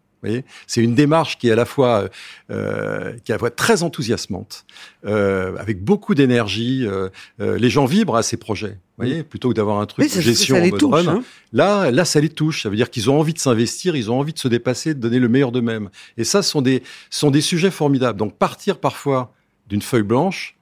c'est 0.67 0.81
une 0.81 0.95
démarche 0.95 1.37
qui 1.37 1.49
est 1.49 1.51
à 1.51 1.55
la 1.55 1.65
fois, 1.65 2.09
euh, 2.49 3.13
qui 3.23 3.31
est 3.31 3.33
à 3.33 3.35
la 3.35 3.39
fois 3.39 3.51
très 3.51 3.83
enthousiasmante, 3.83 4.65
euh, 5.05 5.55
avec 5.57 5.83
beaucoup 5.83 6.15
d'énergie. 6.15 6.85
Euh, 6.85 7.09
euh, 7.41 7.57
les 7.57 7.69
gens 7.69 7.85
vibrent 7.85 8.15
à 8.15 8.23
ces 8.23 8.37
projets. 8.37 8.77
Vous 8.97 9.05
voyez, 9.05 9.23
plutôt 9.23 9.49
que 9.49 9.55
d'avoir 9.55 9.79
un 9.79 9.85
truc 9.85 10.13
de 10.13 10.21
gestion 10.21 10.57
en 10.57 10.67
mode 10.67 10.83
run, 10.83 11.07
hein. 11.07 11.23
là, 11.51 11.89
là, 11.91 12.05
ça 12.05 12.19
les 12.19 12.29
touche. 12.29 12.63
Ça 12.63 12.69
veut 12.69 12.75
dire 12.75 12.89
qu'ils 12.89 13.09
ont 13.09 13.19
envie 13.19 13.33
de 13.33 13.39
s'investir, 13.39 13.95
ils 13.95 14.11
ont 14.11 14.19
envie 14.19 14.33
de 14.33 14.39
se 14.39 14.47
dépasser, 14.47 14.93
de 14.93 14.99
donner 14.99 15.19
le 15.19 15.29
meilleur 15.29 15.51
d'eux-mêmes. 15.51 15.89
Et 16.17 16.23
ça, 16.23 16.43
ce 16.43 16.51
sont 16.51 16.61
des, 16.61 16.83
sont 17.09 17.31
des 17.31 17.41
sujets 17.41 17.71
formidables. 17.71 18.19
Donc, 18.19 18.37
partir 18.37 18.77
parfois 18.77 19.33
d'une 19.67 19.81
feuille 19.81 20.03
blanche, 20.03 20.55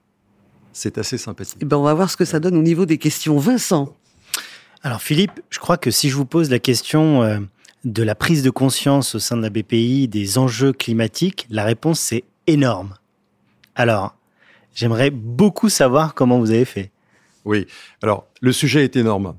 c'est 0.74 0.98
assez 0.98 1.18
sympathique. 1.18 1.58
Et 1.58 1.64
eh 1.64 1.66
ben, 1.66 1.78
on 1.78 1.84
va 1.84 1.94
voir 1.94 2.10
ce 2.10 2.16
que 2.16 2.26
ça 2.26 2.40
donne 2.40 2.56
au 2.56 2.62
niveau 2.62 2.86
des 2.86 2.98
questions. 2.98 3.38
Vincent. 3.38 3.96
Alors, 4.84 5.02
Philippe, 5.02 5.42
je 5.50 5.60
crois 5.60 5.78
que 5.78 5.92
si 5.92 6.10
je 6.10 6.16
vous 6.16 6.26
pose 6.26 6.50
la 6.50 6.60
question 6.60 7.24
euh, 7.24 7.40
de 7.84 8.04
la 8.04 8.16
prise 8.16 8.44
de 8.44 8.50
conscience 8.50 9.16
au 9.16 9.20
sein 9.20 9.38
de 9.38 9.42
la 9.42 9.50
BPI 9.50 10.08
des 10.08 10.38
enjeux 10.38 10.74
climatiques, 10.74 11.48
la 11.50 11.64
réponse 11.64 12.00
c'est 12.00 12.24
énorme. 12.48 12.94
Alors, 13.76 14.16
j'aimerais 14.76 15.10
beaucoup 15.10 15.70
savoir 15.70 16.14
comment 16.14 16.40
vous 16.40 16.52
avez 16.52 16.66
fait. 16.66 16.92
Oui, 17.46 17.66
alors 18.02 18.28
le 18.42 18.52
sujet 18.52 18.84
est 18.84 18.96
énorme. 18.96 19.36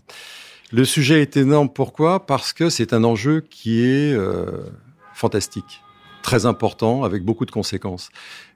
Le 0.73 0.85
sujet 0.85 1.21
est 1.21 1.37
énorme 1.37 1.69
pourquoi? 1.69 2.27
Parce 2.27 2.53
que 2.53 2.71
c'est 2.71 2.93
un 2.93 3.05
enjeu 3.05 3.43
qui 3.43 3.83
est 3.83 4.13
euh, 4.15 4.65
fantastique, 5.13 5.83
très 6.23 6.47
important, 6.47 7.05
avec 7.05 7.25
beaucoup 7.25 7.45
de 7.45 7.51
conséquences. 7.51 8.09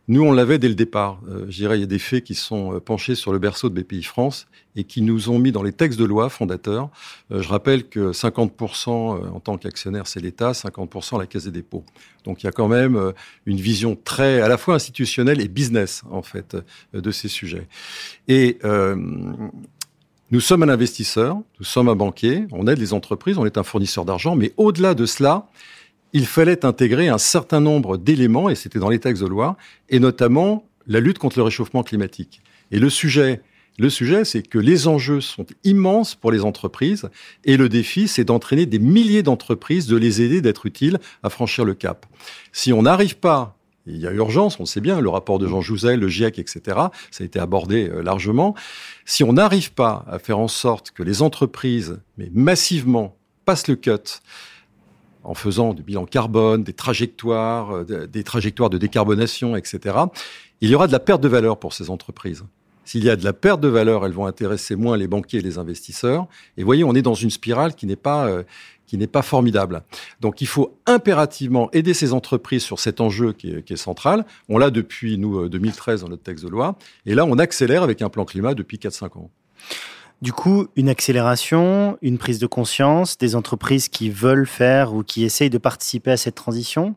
Nous, 0.09 0.23
on 0.23 0.33
l'avait 0.33 0.59
dès 0.59 0.69
le 0.69 0.77
départ. 0.77 1.21
Euh, 1.29 1.47
je 1.49 1.57
dirais, 1.57 1.79
il 1.79 1.81
y 1.81 1.85
a 1.85 1.89
des 1.89 1.99
faits 1.99 2.23
qui 2.23 2.37
sont 2.37 2.75
euh, 2.75 2.81
penchés 2.81 3.17
sur 3.17 3.33
le 3.33 3.41
berceau 3.41 3.69
de 3.69 3.81
BPI 3.81 4.05
France 4.05 4.47
et 4.77 4.85
qui 4.85 5.03
nous 5.03 5.31
ont 5.31 5.41
mis 5.41 5.51
dans 5.51 5.65
les 5.65 5.73
textes 5.73 5.99
de 5.99 6.05
loi 6.05 6.29
fondateurs. 6.29 6.91
Euh, 7.33 7.43
je 7.43 7.49
rappelle 7.49 7.89
que 7.89 8.13
50% 8.13 8.91
en 8.91 9.41
tant 9.41 9.59
qu'actionnaire, 9.59 10.07
c'est 10.07 10.21
l'État, 10.21 10.53
50% 10.53 11.19
la 11.19 11.27
Caisse 11.27 11.45
des 11.45 11.51
dépôts. 11.51 11.85
Donc 12.25 12.43
il 12.43 12.47
y 12.47 12.49
a 12.49 12.53
quand 12.53 12.69
même 12.69 13.13
une 13.47 13.59
vision 13.59 13.97
très, 13.97 14.41
à 14.41 14.49
la 14.49 14.59
fois 14.59 14.75
institutionnelle 14.75 15.41
et 15.41 15.49
business, 15.49 16.03
en 16.11 16.23
fait, 16.23 16.57
de 16.93 17.11
ces 17.11 17.29
sujets. 17.29 17.69
Et 18.27 18.59
nous 20.33 20.41
sommes 20.41 20.65
un 20.65 20.69
investisseur, 20.69 21.37
nous 21.61 21.65
sommes 21.65 21.89
un 21.89 21.95
banquier, 21.95 22.47
on 22.51 22.67
aide 22.67 22.79
les 22.79 22.93
entreprises, 22.93 23.39
on 23.39 23.47
est 23.47 23.59
un 23.59 23.63
fournisseur 23.63 24.05
d'argent, 24.05 24.35
mais 24.35 24.53
au-delà 24.57 24.95
de 24.95 25.07
cela, 25.07 25.47
il 26.13 26.27
fallait 26.27 26.65
intégrer 26.65 27.09
un 27.09 27.19
certain 27.19 27.61
nombre 27.61 27.97
d'éléments, 27.97 28.49
et 28.49 28.55
c'était 28.55 28.79
dans 28.79 28.89
les 28.89 28.99
textes 28.99 29.23
de 29.23 29.29
loi, 29.29 29.57
et 29.89 29.99
notamment 29.99 30.65
la 30.87 31.01
lutte 31.01 31.19
contre 31.19 31.39
le 31.39 31.43
réchauffement 31.43 31.83
climatique. 31.83 32.41
Et 32.71 32.79
le 32.79 32.91
sujet, 32.91 33.43
le 33.79 33.91
sujet, 33.91 34.25
c'est 34.25 34.43
que 34.43 34.59
les 34.59 34.89
enjeux 34.89 35.21
sont 35.21 35.47
immenses 35.65 36.15
pour 36.15 36.33
les 36.33 36.45
entreprises, 36.45 37.09
et 37.45 37.57
le 37.57 37.69
défi, 37.69 38.09
c'est 38.09 38.25
d'entraîner 38.25 38.67
des 38.67 38.79
milliers 38.79 39.23
d'entreprises, 39.23 39.87
de 39.87 39.97
les 39.97 40.23
aider, 40.23 40.41
d'être 40.41 40.67
utiles 40.67 40.99
à 41.23 41.31
franchir 41.31 41.65
le 41.65 41.75
cap. 41.75 42.07
Si 42.53 42.73
on 42.73 42.83
n'arrive 42.83 43.17
pas 43.17 43.57
il 43.87 43.99
y 43.99 44.07
a 44.07 44.13
urgence, 44.13 44.59
on 44.59 44.65
le 44.65 44.67
sait 44.67 44.81
bien, 44.81 45.01
le 45.01 45.09
rapport 45.09 45.39
de 45.39 45.47
Jean 45.47 45.61
Jouzel, 45.61 46.01
le 46.01 46.09
GIEC, 46.09 46.39
etc., 46.39 46.61
ça 47.11 47.23
a 47.23 47.25
été 47.25 47.39
abordé 47.39 47.89
euh, 47.89 48.03
largement. 48.03 48.55
Si 49.05 49.23
on 49.23 49.35
n'arrive 49.35 49.73
pas 49.73 50.05
à 50.09 50.19
faire 50.19 50.39
en 50.39 50.49
sorte 50.49 50.91
que 50.91 51.03
les 51.03 51.23
entreprises, 51.23 52.01
mais 52.19 52.29
massivement, 52.35 53.17
passent 53.45 53.69
le 53.69 53.77
cut 53.77 54.21
en 55.27 55.35
faisant 55.35 55.75
du 55.75 55.83
bilan 55.83 56.07
carbone, 56.07 56.63
des 56.63 56.73
trajectoires, 56.73 57.73
euh, 57.73 58.07
des 58.07 58.25
trajectoires 58.25 58.71
de 58.71 58.79
décarbonation, 58.79 59.57
etc., 59.57 59.97
il 60.61 60.71
y 60.71 60.75
aura 60.75 60.87
de 60.87 60.93
la 60.93 61.01
perte 61.01 61.21
de 61.21 61.29
valeur 61.29 61.59
pour 61.59 61.75
ces 61.75 61.91
entreprises. 61.91 62.45
S'il 62.85 63.05
y 63.05 63.11
a 63.11 63.17
de 63.17 63.25
la 63.25 63.33
perte 63.33 63.61
de 63.61 63.69
valeur, 63.69 64.07
elles 64.07 64.13
vont 64.13 64.27
intéresser 64.27 64.77
moins 64.77 64.97
les 64.97 65.09
banquiers 65.09 65.41
et 65.41 65.43
les 65.43 65.59
investisseurs. 65.59 66.29
Et 66.57 66.63
voyez, 66.63 66.85
on 66.85 66.95
est 66.95 67.03
dans 67.03 67.15
une 67.15 67.31
spirale 67.31 67.75
qui 67.75 67.85
n'est 67.87 67.97
pas 67.97 68.29
euh, 68.29 68.45
qui 68.87 68.97
n'est 68.97 69.09
pas 69.09 69.23
formidable. 69.23 69.83
Donc, 70.21 70.41
il 70.41 70.47
faut 70.47 70.79
impérativement 70.87 71.69
aider 71.73 71.93
ces 71.93 72.13
entreprises 72.13 72.63
sur 72.63 72.79
cet 72.79 73.01
enjeu 73.01 73.33
qui 73.33 73.51
est, 73.51 73.63
qui 73.65 73.73
est 73.73 73.77
central. 73.77 74.25
On 74.49 74.59
l'a 74.59 74.71
depuis 74.71 75.19
nous 75.19 75.49
2013 75.49 76.01
euh, 76.01 76.05
dans 76.05 76.11
notre 76.11 76.23
texte 76.23 76.45
de 76.45 76.49
loi, 76.49 76.79
et 77.05 77.17
là, 77.17 77.25
on 77.25 77.37
accélère 77.39 77.83
avec 77.83 78.01
un 78.01 78.09
plan 78.09 78.25
climat 78.25 78.55
depuis 78.55 78.79
4-5 78.79 79.19
ans. 79.19 79.31
Du 80.23 80.33
coup, 80.33 80.69
une 80.77 80.89
accélération, 80.89 81.99
une 82.01 82.17
prise 82.17 82.39
de 82.39 82.47
conscience 82.47 83.19
des 83.19 83.37
entreprises 83.37 83.89
qui 83.89 84.09
veulent 84.09 84.47
faire 84.47 84.95
ou 84.95 85.03
qui 85.03 85.25
essayent 85.25 85.51
de 85.51 85.59
participer 85.59 86.11
à 86.11 86.17
cette 86.17 86.35
transition. 86.35 86.95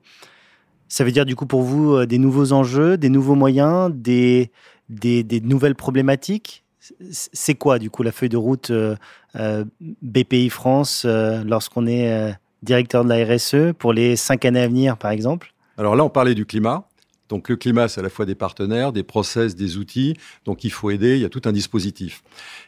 Ça 0.88 1.04
veut 1.04 1.12
dire 1.12 1.26
du 1.26 1.36
coup 1.36 1.46
pour 1.46 1.62
vous 1.62 1.94
euh, 1.94 2.06
des 2.06 2.18
nouveaux 2.18 2.54
enjeux, 2.54 2.98
des 2.98 3.10
nouveaux 3.10 3.36
moyens, 3.36 3.92
des, 3.94 4.52
des, 4.90 5.42
nouvelles 5.42 5.76
problématiques? 5.76 6.64
C'est 7.12 7.56
quoi 7.56 7.78
du 7.78 7.90
coup 7.90 8.04
la 8.04 8.12
feuille 8.12 8.30
de 8.30 8.38
route 8.38 8.72
euh, 8.72 8.96
euh, 9.36 9.64
BPI 10.02 10.50
France 10.50 11.06
lorsqu'on 11.06 11.86
est 11.86 12.34
directeur 12.64 13.04
de 13.04 13.10
la 13.10 13.24
RSE 13.24 13.74
pour 13.78 13.94
les 13.94 14.16
cinq 14.16 14.46
années 14.46 14.62
à 14.62 14.68
venir 14.68 14.98
par 14.98 15.12
exemple? 15.12 15.54
Alors 15.78 15.96
là, 15.96 16.04
on 16.04 16.10
parlait 16.10 16.36
du 16.36 16.46
climat. 16.46 16.89
Donc 17.30 17.48
le 17.48 17.56
climat, 17.56 17.88
c'est 17.88 18.02
à 18.02 18.04
la 18.04 18.10
fois 18.10 18.26
des 18.26 18.36
partenaires, 18.36 18.92
des 18.92 19.04
process, 19.04 19.56
des 19.56 19.78
outils. 19.78 20.16
Donc 20.46 20.64
il 20.64 20.72
faut 20.72 20.90
aider, 20.90 21.16
il 21.16 21.22
y 21.22 21.26
a 21.26 21.30
tout 21.30 21.44
un 21.46 21.52
dispositif. 21.52 22.24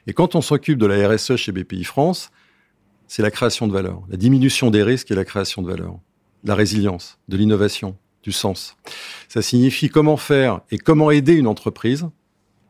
Et 0.07 0.13
quand 0.13 0.35
on 0.35 0.41
s'occupe 0.41 0.77
de 0.77 0.85
la 0.85 1.09
RSE 1.09 1.35
chez 1.35 1.51
BPI 1.51 1.83
France, 1.83 2.31
c'est 3.07 3.23
la 3.23 3.31
création 3.31 3.67
de 3.67 3.73
valeur, 3.73 4.03
la 4.09 4.17
diminution 4.17 4.71
des 4.71 4.83
risques 4.83 5.11
et 5.11 5.15
la 5.15 5.25
création 5.25 5.61
de 5.61 5.67
valeur, 5.67 5.99
la 6.43 6.55
résilience, 6.55 7.17
de 7.27 7.35
l'innovation, 7.35 7.97
du 8.23 8.31
sens. 8.31 8.77
Ça 9.27 9.41
signifie 9.41 9.89
comment 9.89 10.15
faire 10.15 10.61
et 10.71 10.77
comment 10.77 11.11
aider 11.11 11.33
une 11.33 11.47
entreprise 11.47 12.07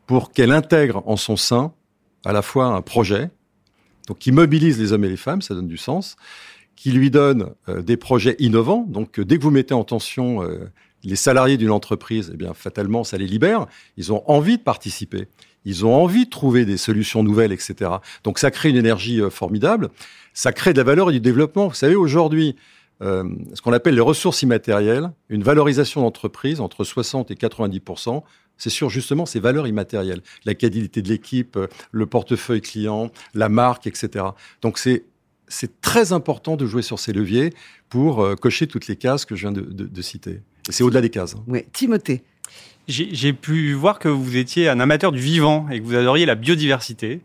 pour 0.07 0.31
qu'elle 0.31 0.51
intègre 0.51 1.03
en 1.05 1.17
son 1.17 1.36
sein 1.36 1.74
à 2.25 2.31
la 2.31 2.41
fois 2.41 2.65
un 2.65 2.81
projet, 2.81 3.29
donc 4.07 4.19
qui 4.19 4.31
mobilise 4.31 4.79
les 4.79 4.93
hommes 4.93 5.03
et 5.03 5.10
les 5.10 5.17
femmes, 5.17 5.41
ça 5.41 5.53
donne 5.53 5.67
du 5.67 5.77
sens, 5.77 6.15
qui 6.75 6.91
lui 6.91 7.12
donne 7.12 7.51
euh, 7.69 7.81
des 7.81 7.98
projets 7.98 8.36
innovants. 8.39 8.86
Donc 8.88 9.19
dès 9.19 9.38
que 9.38 9.43
vous 9.43 9.51
mettez 9.51 9.74
en 9.74 9.83
tension 9.83 10.43
euh, 10.43 10.71
les 11.03 11.15
salariés 11.15 11.58
d'une 11.58 11.72
entreprise, 11.72 12.31
eh 12.34 12.38
bien, 12.38 12.53
fatalement, 12.53 13.03
ça 13.03 13.17
les 13.17 13.27
libère. 13.27 13.65
Ils 13.98 14.13
ont 14.13 14.24
envie 14.29 14.58
de 14.58 14.63
participer. 14.63 15.27
ils 15.65 15.86
ont 15.86 15.93
envie 15.93 16.25
de 16.25 16.29
trouver 16.29 16.65
des 16.65 16.77
solutions 16.77 17.24
nouvelles, 17.24 17.51
etc. 17.51 17.91
Donc 18.24 18.39
ça 18.39 18.50
crée 18.50 18.70
une 18.70 18.77
énergie 18.77 19.22
euh, 19.22 19.29
formidable, 19.29 19.89
ça 20.34 20.51
crée 20.51 20.74
de 20.74 20.77
la 20.77 20.84
valeur 20.84 21.10
et 21.10 21.13
du 21.13 21.20
développement. 21.20 21.67
Vous 21.67 21.75
savez, 21.75 21.96
aujourd'hui, 21.96 22.55
euh, 23.01 23.24
ce 23.53 23.62
qu'on 23.62 23.74
appelle 23.74 23.96
les 23.96 24.01
ressources 24.01 24.41
immatérielles, 24.41 25.12
une 25.29 25.43
valorisation 25.43 26.01
d'entreprise 26.01 26.62
entre 26.62 26.84
60 26.84 27.31
et 27.31 27.36
90% 27.36 28.24
c'est 28.58 28.70
sur 28.70 28.91
justement 28.91 29.25
ces 29.25 29.39
valeurs 29.39 29.65
immatérielles, 29.65 30.22
la 30.46 30.53
qualité 30.53 31.01
de 31.01 31.10
l'équipe, 31.10 31.58
euh, 31.58 31.65
le 31.91 32.05
portefeuille 32.05 32.62
client, 32.62 33.10
la 33.34 33.50
marque, 33.50 33.88
etc. 33.88 34.25
Donc 34.62 34.77
c'est 34.77 35.05
c'est 35.48 35.81
très 35.81 36.13
important 36.13 36.55
de 36.55 36.65
jouer 36.65 36.81
sur 36.81 36.98
ces 36.98 37.12
leviers 37.12 37.53
pour 37.89 38.25
cocher 38.39 38.67
toutes 38.67 38.88
les 38.88 38.96
cases 38.96 39.25
que 39.25 39.36
je 39.36 39.41
viens 39.41 39.51
de, 39.51 40.01
citer. 40.01 40.39
Et 40.70 40.72
c'est 40.72 40.84
au-delà 40.84 41.01
des 41.01 41.10
cases. 41.10 41.36
Oui, 41.48 41.63
Timothée. 41.74 42.24
J'ai 42.88 43.34
pu 43.34 43.74
voir 43.74 44.00
que 44.00 44.10
vous 44.10 44.36
étiez 44.36 44.68
un 44.68 44.80
amateur 44.80 45.12
du 45.12 45.20
vivant 45.20 45.68
et 45.72 45.80
que 45.80 45.86
vous 45.86 45.96
adoriez 45.96 46.25
la 46.25 46.36
biodiversité. 46.36 47.22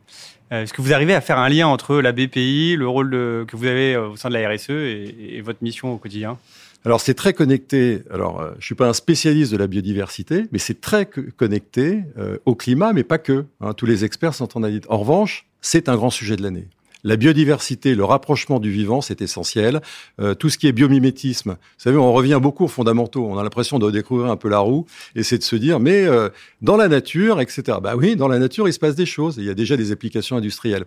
Euh, 0.53 0.63
est-ce 0.63 0.73
que 0.73 0.81
vous 0.81 0.93
arrivez 0.93 1.15
à 1.15 1.21
faire 1.21 1.39
un 1.39 1.49
lien 1.49 1.67
entre 1.67 1.97
la 1.97 2.13
BPI, 2.13 2.77
le 2.77 2.87
rôle 2.87 3.11
que 3.11 3.57
vous 3.57 3.67
avez 3.67 3.95
euh, 3.95 4.11
au 4.11 4.17
sein 4.17 4.29
de 4.29 4.35
la 4.35 4.49
RSE 4.49 4.71
et, 4.71 5.41
votre 5.45 5.59
mission 5.63 5.93
au 5.93 5.97
quotidien? 5.97 6.39
Alors 6.85 7.01
c'est 7.01 7.15
très 7.15 7.33
connecté. 7.33 8.03
Alors 8.13 8.49
je 8.61 8.65
suis 8.65 8.77
pas 8.77 8.89
un 8.89 8.93
spécialiste 8.93 9.51
de 9.51 9.57
la 9.57 9.67
biodiversité, 9.67 10.45
mais 10.53 10.59
c'est 10.59 10.81
très 10.81 11.07
connecté 11.37 12.05
au 12.45 12.55
climat, 12.55 12.93
mais 12.93 13.03
pas 13.03 13.19
que. 13.19 13.45
Hein. 13.61 13.75
tous 13.75 13.87
les 13.87 14.05
experts 14.05 14.35
sont 14.35 14.57
en 14.57 14.63
avis. 14.63 14.81
En 14.89 14.99
revanche, 14.99 15.47
c'est 15.61 15.89
un 15.89 15.97
grand 15.97 16.11
sujet 16.11 16.37
de 16.37 16.43
l'année. 16.43 16.69
La 17.07 17.15
biodiversité, 17.15 17.95
le 17.95 18.03
rapprochement 18.03 18.59
du 18.59 18.73
vivant, 18.73 19.01
c'est 19.01 19.23
essentiel. 19.23 19.81
Euh, 20.21 20.35
tout 20.35 20.51
ce 20.51 20.59
qui 20.59 20.67
est 20.67 20.73
biomimétisme, 20.73 21.51
vous 21.51 21.57
savez, 21.79 21.97
on 21.97 22.13
revient 22.13 22.41
beaucoup 22.43 22.65
aux 22.65 22.69
fondamentaux. 22.69 23.25
On 23.25 23.39
a 23.39 23.45
l'impression 23.45 23.79
de 23.79 23.89
découvrir 23.93 24.29
un 24.29 24.37
peu 24.37 24.49
la 24.49 24.59
roue 24.59 24.87
et 25.15 25.23
c'est 25.23 25.39
de 25.39 25.45
se 25.45 25.55
dire, 25.55 25.79
mais 25.79 26.05
euh, 26.05 26.31
dans 26.63 26.77
la 26.77 26.89
nature, 26.89 27.41
etc. 27.41 27.79
Bah 27.81 27.95
oui, 27.97 28.17
dans 28.17 28.27
la 28.27 28.41
nature, 28.41 28.67
il 28.67 28.73
se 28.73 28.81
passe 28.81 28.97
des 28.97 29.07
choses. 29.07 29.37
il 29.39 29.45
y 29.45 29.51
a 29.51 29.55
déjà 29.55 29.77
des 29.77 29.93
applications 29.93 30.37
industrielles. 30.37 30.85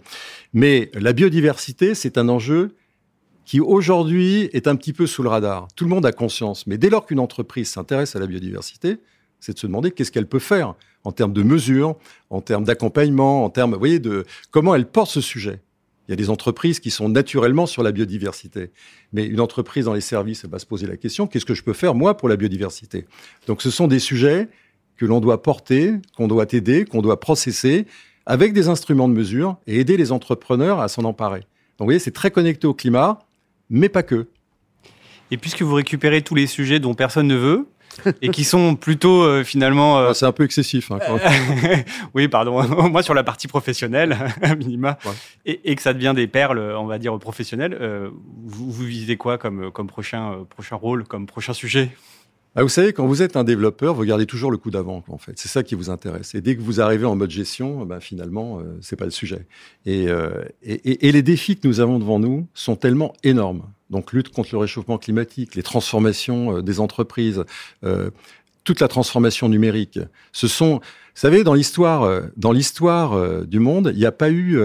Mais 0.51 0.91
la 0.93 1.13
biodiversité, 1.13 1.95
c'est 1.95 2.17
un 2.17 2.27
enjeu 2.27 2.75
qui 3.45 3.61
aujourd'hui 3.61 4.49
est 4.51 4.67
un 4.67 4.75
petit 4.75 4.91
peu 4.91 5.07
sous 5.07 5.23
le 5.23 5.29
radar. 5.29 5.69
Tout 5.77 5.85
le 5.85 5.89
monde 5.89 6.05
a 6.05 6.11
conscience. 6.11 6.67
Mais 6.67 6.77
dès 6.77 6.89
lors 6.89 7.05
qu'une 7.05 7.21
entreprise 7.21 7.69
s'intéresse 7.69 8.17
à 8.17 8.19
la 8.19 8.27
biodiversité, 8.27 8.97
c'est 9.39 9.53
de 9.53 9.59
se 9.59 9.67
demander 9.67 9.91
qu'est-ce 9.91 10.11
qu'elle 10.11 10.27
peut 10.27 10.39
faire 10.39 10.75
en 11.05 11.13
termes 11.13 11.31
de 11.31 11.43
mesures, 11.43 11.95
en 12.29 12.41
termes 12.41 12.65
d'accompagnement, 12.65 13.45
en 13.45 13.49
termes, 13.49 13.71
vous 13.71 13.79
voyez, 13.79 13.99
de 13.99 14.25
comment 14.51 14.75
elle 14.75 14.85
porte 14.85 15.11
ce 15.11 15.21
sujet. 15.21 15.61
Il 16.09 16.13
y 16.13 16.13
a 16.13 16.15
des 16.15 16.31
entreprises 16.31 16.79
qui 16.79 16.89
sont 16.89 17.07
naturellement 17.07 17.67
sur 17.67 17.83
la 17.83 17.91
biodiversité. 17.91 18.71
Mais 19.13 19.27
une 19.27 19.39
entreprise 19.39 19.85
dans 19.85 19.93
les 19.93 20.01
services, 20.01 20.43
va 20.45 20.57
se 20.57 20.65
poser 20.65 20.87
la 20.87 20.97
question, 20.97 21.27
qu'est-ce 21.27 21.45
que 21.45 21.53
je 21.53 21.61
peux 21.61 21.73
faire, 21.73 21.93
moi, 21.93 22.17
pour 22.17 22.27
la 22.27 22.35
biodiversité? 22.35 23.05
Donc 23.45 23.61
ce 23.61 23.69
sont 23.69 23.87
des 23.87 23.99
sujets 23.99 24.49
que 24.97 25.05
l'on 25.05 25.19
doit 25.19 25.43
porter, 25.43 25.93
qu'on 26.17 26.27
doit 26.27 26.47
aider, 26.51 26.83
qu'on 26.85 27.03
doit 27.03 27.19
processer 27.19 27.85
avec 28.25 28.53
des 28.53 28.69
instruments 28.69 29.07
de 29.07 29.13
mesure 29.13 29.57
et 29.67 29.79
aider 29.79 29.97
les 29.97 30.11
entrepreneurs 30.11 30.79
à 30.79 30.87
s'en 30.87 31.03
emparer. 31.03 31.41
Donc 31.41 31.81
vous 31.81 31.85
voyez, 31.85 31.99
c'est 31.99 32.09
très 32.09 32.31
connecté 32.31 32.65
au 32.65 32.73
climat, 32.73 33.19
mais 33.69 33.87
pas 33.87 34.01
que. 34.01 34.29
Et 35.29 35.37
puisque 35.37 35.61
vous 35.61 35.75
récupérez 35.75 36.23
tous 36.23 36.33
les 36.33 36.47
sujets 36.47 36.79
dont 36.79 36.95
personne 36.95 37.27
ne 37.27 37.35
veut, 37.35 37.67
et 38.21 38.29
qui 38.29 38.43
sont 38.43 38.75
plutôt 38.75 39.23
euh, 39.23 39.43
finalement. 39.43 39.99
Euh, 39.99 40.09
ah, 40.09 40.13
c'est 40.13 40.25
un 40.25 40.31
peu 40.31 40.43
excessif. 40.43 40.91
Hein, 40.91 40.99
oui, 42.13 42.27
pardon. 42.27 42.63
Moi, 42.89 43.03
sur 43.03 43.13
la 43.13 43.23
partie 43.23 43.47
professionnelle, 43.47 44.17
minima, 44.57 44.97
et, 45.45 45.75
que 45.75 45.81
ça 45.81 45.93
devient 45.93 46.13
des 46.15 46.27
perles, 46.27 46.59
on 46.59 46.85
va 46.85 46.97
dire 46.97 47.17
professionnelles. 47.19 47.77
Euh, 47.79 48.09
vous, 48.45 48.71
vous, 48.71 48.83
visez 48.83 49.17
quoi 49.17 49.37
comme 49.37 49.71
comme 49.71 49.87
prochain 49.87 50.45
prochain 50.49 50.75
rôle, 50.75 51.03
comme 51.03 51.25
prochain 51.25 51.53
sujet? 51.53 51.91
Ah, 52.55 52.63
vous 52.63 52.69
savez, 52.69 52.93
quand 52.93 53.05
vous 53.05 53.21
êtes 53.21 53.37
un 53.37 53.43
développeur, 53.43 53.93
vous 53.93 54.03
gardez 54.05 54.25
toujours 54.25 54.51
le 54.51 54.57
coup 54.57 54.71
d'avant, 54.71 55.03
en 55.07 55.17
fait. 55.17 55.33
C'est 55.35 55.47
ça 55.47 55.63
qui 55.63 55.75
vous 55.75 55.89
intéresse. 55.89 56.35
Et 56.35 56.41
dès 56.41 56.55
que 56.55 56.61
vous 56.61 56.81
arrivez 56.81 57.05
en 57.05 57.15
mode 57.15 57.29
gestion, 57.29 57.85
ben, 57.85 57.99
finalement, 57.99 58.61
c'est 58.81 58.95
pas 58.95 59.05
le 59.05 59.11
sujet. 59.11 59.45
Et, 59.85 60.07
et, 60.63 61.07
et, 61.07 61.11
les 61.11 61.21
défis 61.21 61.57
que 61.57 61.67
nous 61.67 61.79
avons 61.79 61.99
devant 61.99 62.19
nous 62.19 62.47
sont 62.53 62.75
tellement 62.75 63.13
énormes 63.23 63.63
donc 63.89 64.13
lutte 64.13 64.29
contre 64.29 64.49
le 64.51 64.59
réchauffement 64.59 64.97
climatique, 64.97 65.55
les 65.55 65.63
transformations 65.63 66.57
euh, 66.57 66.61
des 66.61 66.79
entreprises, 66.79 67.43
euh, 67.83 68.11
toute 68.63 68.79
la 68.79 68.87
transformation 68.87 69.49
numérique. 69.49 69.99
Ce 70.31 70.47
sont, 70.47 70.75
vous 70.75 70.81
savez, 71.15 71.43
dans 71.43 71.53
l'histoire, 71.53 72.03
euh, 72.03 72.21
dans 72.37 72.51
l'histoire 72.51 73.45
du 73.45 73.59
monde, 73.59 73.91
il 73.93 73.99
n'y 73.99 74.05
a 74.05 74.11
pas 74.11 74.29
eu, 74.29 74.59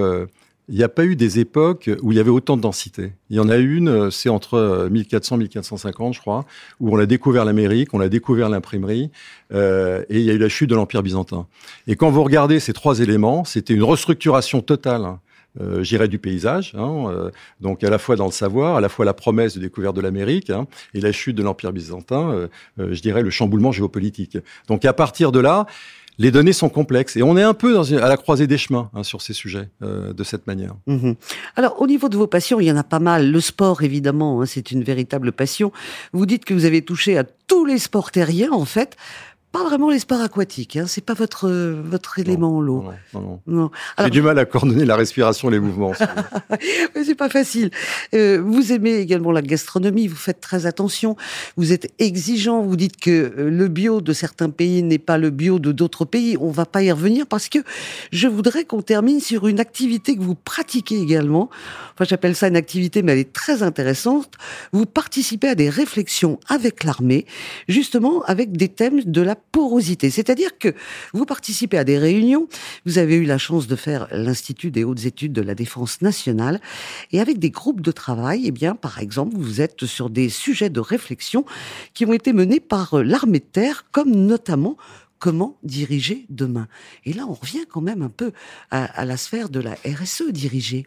il 0.68 0.76
n'y 0.76 0.82
a 0.82 0.88
pas 0.88 1.04
eu 1.04 1.16
des 1.16 1.38
époques 1.38 1.90
où 2.02 2.12
il 2.12 2.16
y 2.16 2.20
avait 2.20 2.30
autant 2.30 2.56
de 2.56 2.62
densité. 2.62 3.12
Il 3.30 3.36
y 3.36 3.40
en 3.40 3.48
a 3.48 3.56
une, 3.56 4.10
c'est 4.10 4.28
entre 4.28 4.88
1400 4.90 5.36
1450, 5.36 6.14
je 6.14 6.20
crois, 6.20 6.44
où 6.80 6.94
on 6.94 6.98
a 6.98 7.06
découvert 7.06 7.44
l'Amérique, 7.44 7.92
on 7.92 8.00
a 8.00 8.08
découvert 8.08 8.48
l'imprimerie, 8.48 9.10
et 9.52 10.04
il 10.10 10.22
y 10.22 10.30
a 10.30 10.32
eu 10.32 10.38
la 10.38 10.48
chute 10.48 10.70
de 10.70 10.74
l'Empire 10.74 11.02
byzantin. 11.02 11.46
Et 11.86 11.96
quand 11.96 12.10
vous 12.10 12.24
regardez 12.24 12.60
ces 12.60 12.72
trois 12.72 13.00
éléments, 13.00 13.44
c'était 13.44 13.74
une 13.74 13.82
restructuration 13.82 14.62
totale 14.62 15.04
hein, 15.04 15.20
euh, 15.60 15.84
j'irais 15.84 16.08
du 16.08 16.18
paysage, 16.18 16.72
hein, 16.76 17.04
euh, 17.08 17.30
donc 17.60 17.84
à 17.84 17.90
la 17.90 17.98
fois 17.98 18.16
dans 18.16 18.26
le 18.26 18.32
savoir, 18.32 18.76
à 18.76 18.80
la 18.80 18.88
fois 18.88 19.04
la 19.04 19.14
promesse 19.14 19.54
de 19.54 19.60
découverte 19.60 19.94
de 19.94 20.00
l'Amérique 20.00 20.50
hein, 20.50 20.66
et 20.94 21.00
la 21.00 21.12
chute 21.12 21.36
de 21.36 21.44
l'Empire 21.44 21.72
byzantin, 21.72 22.30
euh, 22.30 22.48
euh, 22.80 22.92
je 22.92 23.00
dirais 23.00 23.22
le 23.22 23.30
chamboulement 23.30 23.70
géopolitique. 23.70 24.36
Donc 24.66 24.84
à 24.84 24.92
partir 24.92 25.30
de 25.30 25.38
là, 25.38 25.66
les 26.18 26.30
données 26.30 26.52
sont 26.52 26.68
complexes 26.68 27.16
et 27.16 27.22
on 27.22 27.36
est 27.36 27.42
un 27.42 27.54
peu 27.54 27.72
dans 27.72 27.84
à 27.92 28.08
la 28.08 28.16
croisée 28.16 28.46
des 28.46 28.58
chemins 28.58 28.90
hein, 28.94 29.02
sur 29.02 29.22
ces 29.22 29.32
sujets 29.32 29.68
euh, 29.82 30.12
de 30.12 30.24
cette 30.24 30.46
manière. 30.46 30.74
Mhm. 30.86 31.14
Alors 31.56 31.80
au 31.80 31.86
niveau 31.86 32.08
de 32.08 32.16
vos 32.16 32.26
passions, 32.26 32.60
il 32.60 32.66
y 32.66 32.72
en 32.72 32.76
a 32.76 32.84
pas 32.84 33.00
mal. 33.00 33.30
Le 33.30 33.40
sport, 33.40 33.82
évidemment, 33.82 34.40
hein, 34.40 34.46
c'est 34.46 34.70
une 34.70 34.84
véritable 34.84 35.32
passion. 35.32 35.72
Vous 36.12 36.26
dites 36.26 36.44
que 36.44 36.54
vous 36.54 36.64
avez 36.64 36.82
touché 36.82 37.18
à 37.18 37.24
tous 37.24 37.64
les 37.64 37.78
sports 37.78 38.10
terriens, 38.10 38.52
en 38.52 38.64
fait 38.64 38.96
pas 39.54 39.62
vraiment 39.62 39.88
les 39.88 40.00
sports 40.00 40.20
aquatiques. 40.20 40.76
Hein. 40.76 40.86
C'est 40.88 41.04
pas 41.04 41.14
votre 41.14 41.48
votre 41.48 42.18
élément 42.18 42.60
l'eau. 42.60 42.86
Non, 43.12 43.20
non, 43.20 43.40
non. 43.46 43.70
J'ai 44.02 44.10
du 44.10 44.20
mal 44.20 44.36
à 44.40 44.44
coordonner 44.46 44.84
la 44.84 44.96
respiration 44.96 45.48
et 45.48 45.52
les 45.52 45.60
mouvements. 45.60 45.92
c'est 46.94 47.14
pas 47.14 47.28
facile. 47.28 47.70
Euh, 48.14 48.42
vous 48.44 48.72
aimez 48.72 48.96
également 48.96 49.30
la 49.30 49.42
gastronomie. 49.42 50.08
Vous 50.08 50.16
faites 50.16 50.40
très 50.40 50.66
attention. 50.66 51.14
Vous 51.56 51.72
êtes 51.72 51.92
exigeant. 52.00 52.62
Vous 52.62 52.74
dites 52.74 52.96
que 52.96 53.32
euh, 53.38 53.48
le 53.48 53.68
bio 53.68 54.00
de 54.00 54.12
certains 54.12 54.50
pays 54.50 54.82
n'est 54.82 54.98
pas 54.98 55.18
le 55.18 55.30
bio 55.30 55.60
de 55.60 55.70
d'autres 55.70 56.04
pays. 56.04 56.36
On 56.40 56.50
va 56.50 56.66
pas 56.66 56.82
y 56.82 56.90
revenir 56.90 57.28
parce 57.28 57.48
que 57.48 57.60
je 58.10 58.26
voudrais 58.26 58.64
qu'on 58.64 58.82
termine 58.82 59.20
sur 59.20 59.46
une 59.46 59.60
activité 59.60 60.16
que 60.16 60.22
vous 60.22 60.34
pratiquez 60.34 60.98
également. 60.98 61.48
Enfin, 61.94 62.06
j'appelle 62.06 62.34
ça 62.34 62.48
une 62.48 62.56
activité, 62.56 63.02
mais 63.04 63.12
elle 63.12 63.18
est 63.18 63.32
très 63.32 63.62
intéressante. 63.62 64.32
Vous 64.72 64.84
participez 64.84 65.46
à 65.46 65.54
des 65.54 65.70
réflexions 65.70 66.40
avec 66.48 66.82
l'armée, 66.82 67.24
justement 67.68 68.24
avec 68.24 68.56
des 68.56 68.68
thèmes 68.68 69.04
de 69.04 69.22
la 69.22 69.36
porosité. 69.52 70.10
C'est-à-dire 70.10 70.58
que 70.58 70.74
vous 71.12 71.26
participez 71.26 71.78
à 71.78 71.84
des 71.84 71.98
réunions, 71.98 72.48
vous 72.86 72.98
avez 72.98 73.14
eu 73.16 73.24
la 73.24 73.38
chance 73.38 73.66
de 73.66 73.76
faire 73.76 74.08
l'Institut 74.10 74.70
des 74.70 74.84
hautes 74.84 75.04
études 75.04 75.32
de 75.32 75.42
la 75.42 75.54
défense 75.54 76.02
nationale, 76.02 76.60
et 77.12 77.20
avec 77.20 77.38
des 77.38 77.50
groupes 77.50 77.80
de 77.80 77.92
travail, 77.92 78.42
eh 78.46 78.50
bien, 78.50 78.74
par 78.74 78.98
exemple, 78.98 79.36
vous 79.36 79.60
êtes 79.60 79.86
sur 79.86 80.10
des 80.10 80.28
sujets 80.28 80.70
de 80.70 80.80
réflexion 80.80 81.44
qui 81.94 82.04
ont 82.04 82.12
été 82.12 82.32
menés 82.32 82.60
par 82.60 83.02
l'armée 83.02 83.40
de 83.40 83.44
terre, 83.44 83.86
comme 83.92 84.10
notamment 84.10 84.76
comment 85.24 85.56
diriger 85.62 86.26
demain. 86.28 86.68
Et 87.06 87.14
là, 87.14 87.24
on 87.26 87.32
revient 87.32 87.64
quand 87.66 87.80
même 87.80 88.02
un 88.02 88.10
peu 88.10 88.32
à, 88.70 89.06
la 89.06 89.16
sphère 89.16 89.48
de 89.48 89.60
la 89.60 89.74
RSE 89.86 90.30
dirigée. 90.30 90.86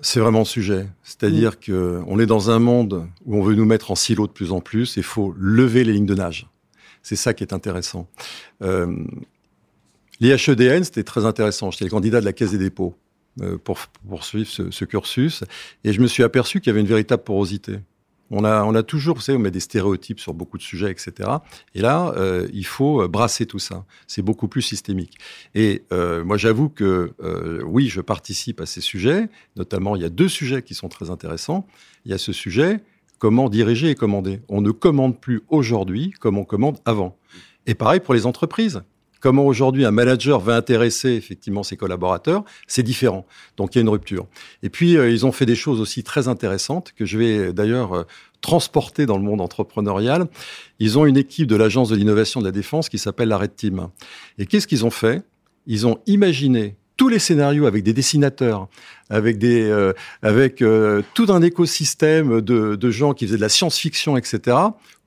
C'est 0.00 0.20
vraiment 0.20 0.40
le 0.40 0.44
sujet. 0.44 0.86
C'est-à-dire 1.02 1.58
qu'on 1.58 1.72
que 1.72 2.02
on 2.06 2.20
est 2.20 2.26
dans 2.26 2.50
un 2.50 2.60
monde 2.60 3.08
où 3.24 3.36
on 3.36 3.42
veut 3.42 3.54
nous 3.54 3.64
mettre 3.64 3.90
en 3.90 3.96
silo 3.96 4.28
de 4.28 4.32
plus 4.32 4.52
en 4.52 4.60
plus. 4.60 4.96
Il 4.96 5.02
faut 5.02 5.34
lever 5.36 5.82
les 5.82 5.92
lignes 5.92 6.06
de 6.06 6.14
nage. 6.14 6.46
C'est 7.02 7.16
ça 7.16 7.34
qui 7.34 7.44
est 7.44 7.52
intéressant. 7.52 8.08
Euh, 8.62 8.96
L'IHEDN, 10.20 10.84
c'était 10.84 11.02
très 11.02 11.24
intéressant. 11.24 11.70
J'étais 11.70 11.84
le 11.84 11.90
candidat 11.90 12.20
de 12.20 12.24
la 12.24 12.32
Caisse 12.32 12.52
des 12.52 12.58
dépôts 12.58 12.94
euh, 13.40 13.58
pour 13.58 13.78
poursuivre 14.08 14.48
ce, 14.48 14.84
cursus. 14.84 15.42
Et 15.84 15.92
je 15.92 16.00
me 16.00 16.06
suis 16.06 16.22
aperçu 16.22 16.60
qu'il 16.60 16.68
y 16.68 16.70
avait 16.70 16.80
une 16.80 16.86
véritable 16.86 17.24
porosité. 17.24 17.80
On 18.34 18.44
a, 18.44 18.64
on 18.64 18.74
a 18.74 18.82
toujours, 18.82 19.16
vous 19.16 19.20
savez, 19.20 19.36
on 19.36 19.40
met 19.42 19.50
des 19.50 19.60
stéréotypes 19.60 20.18
sur 20.18 20.32
beaucoup 20.32 20.56
de 20.56 20.62
sujets, 20.62 20.90
etc. 20.90 21.28
Et 21.74 21.82
là, 21.82 22.14
euh, 22.16 22.48
il 22.54 22.64
faut 22.64 23.06
brasser 23.06 23.44
tout 23.44 23.58
ça. 23.58 23.84
C'est 24.06 24.22
beaucoup 24.22 24.48
plus 24.48 24.62
systémique. 24.62 25.18
Et 25.54 25.84
euh, 25.92 26.24
moi, 26.24 26.38
j'avoue 26.38 26.70
que 26.70 27.12
euh, 27.22 27.62
oui, 27.66 27.88
je 27.88 28.00
participe 28.00 28.62
à 28.62 28.66
ces 28.66 28.80
sujets. 28.80 29.28
Notamment, 29.56 29.96
il 29.96 30.02
y 30.02 30.04
a 30.06 30.08
deux 30.08 30.28
sujets 30.28 30.62
qui 30.62 30.74
sont 30.74 30.88
très 30.88 31.10
intéressants. 31.10 31.66
Il 32.06 32.10
y 32.10 32.14
a 32.14 32.18
ce 32.18 32.32
sujet 32.32 32.80
comment 33.22 33.48
diriger 33.48 33.90
et 33.90 33.94
commander. 33.94 34.40
On 34.48 34.60
ne 34.62 34.72
commande 34.72 35.20
plus 35.20 35.42
aujourd'hui 35.48 36.10
comme 36.18 36.36
on 36.36 36.44
commande 36.44 36.78
avant. 36.84 37.16
Et 37.68 37.74
pareil 37.76 38.00
pour 38.00 38.14
les 38.14 38.26
entreprises. 38.26 38.82
Comment 39.20 39.46
aujourd'hui 39.46 39.84
un 39.84 39.92
manager 39.92 40.40
va 40.40 40.56
intéresser 40.56 41.10
effectivement 41.10 41.62
ses 41.62 41.76
collaborateurs, 41.76 42.42
c'est 42.66 42.82
différent. 42.82 43.24
Donc 43.56 43.76
il 43.76 43.78
y 43.78 43.80
a 43.80 43.82
une 43.82 43.90
rupture. 43.90 44.26
Et 44.64 44.70
puis 44.70 44.96
euh, 44.96 45.08
ils 45.08 45.24
ont 45.24 45.30
fait 45.30 45.46
des 45.46 45.54
choses 45.54 45.80
aussi 45.80 46.02
très 46.02 46.26
intéressantes 46.26 46.94
que 46.96 47.06
je 47.06 47.16
vais 47.16 47.52
d'ailleurs 47.52 47.92
euh, 47.92 48.02
transporter 48.40 49.06
dans 49.06 49.18
le 49.18 49.22
monde 49.22 49.40
entrepreneurial. 49.40 50.26
Ils 50.80 50.98
ont 50.98 51.06
une 51.06 51.16
équipe 51.16 51.46
de 51.46 51.54
l'agence 51.54 51.90
de 51.90 51.94
l'innovation 51.94 52.40
de 52.40 52.46
la 52.46 52.50
défense 52.50 52.88
qui 52.88 52.98
s'appelle 52.98 53.28
la 53.28 53.38
Red 53.38 53.54
Team. 53.54 53.86
Et 54.38 54.46
qu'est-ce 54.46 54.66
qu'ils 54.66 54.84
ont 54.84 54.90
fait? 54.90 55.22
Ils 55.68 55.86
ont 55.86 56.00
imaginé 56.06 56.74
tous 56.96 57.08
les 57.08 57.18
scénarios 57.18 57.66
avec 57.66 57.82
des 57.82 57.92
dessinateurs, 57.92 58.68
avec 59.12 59.38
des, 59.38 59.62
euh, 59.62 59.92
avec 60.22 60.62
euh, 60.62 61.02
tout 61.14 61.26
un 61.28 61.42
écosystème 61.42 62.40
de, 62.40 62.74
de 62.74 62.90
gens 62.90 63.12
qui 63.12 63.26
faisaient 63.26 63.36
de 63.36 63.42
la 63.42 63.50
science-fiction, 63.50 64.16
etc 64.16 64.56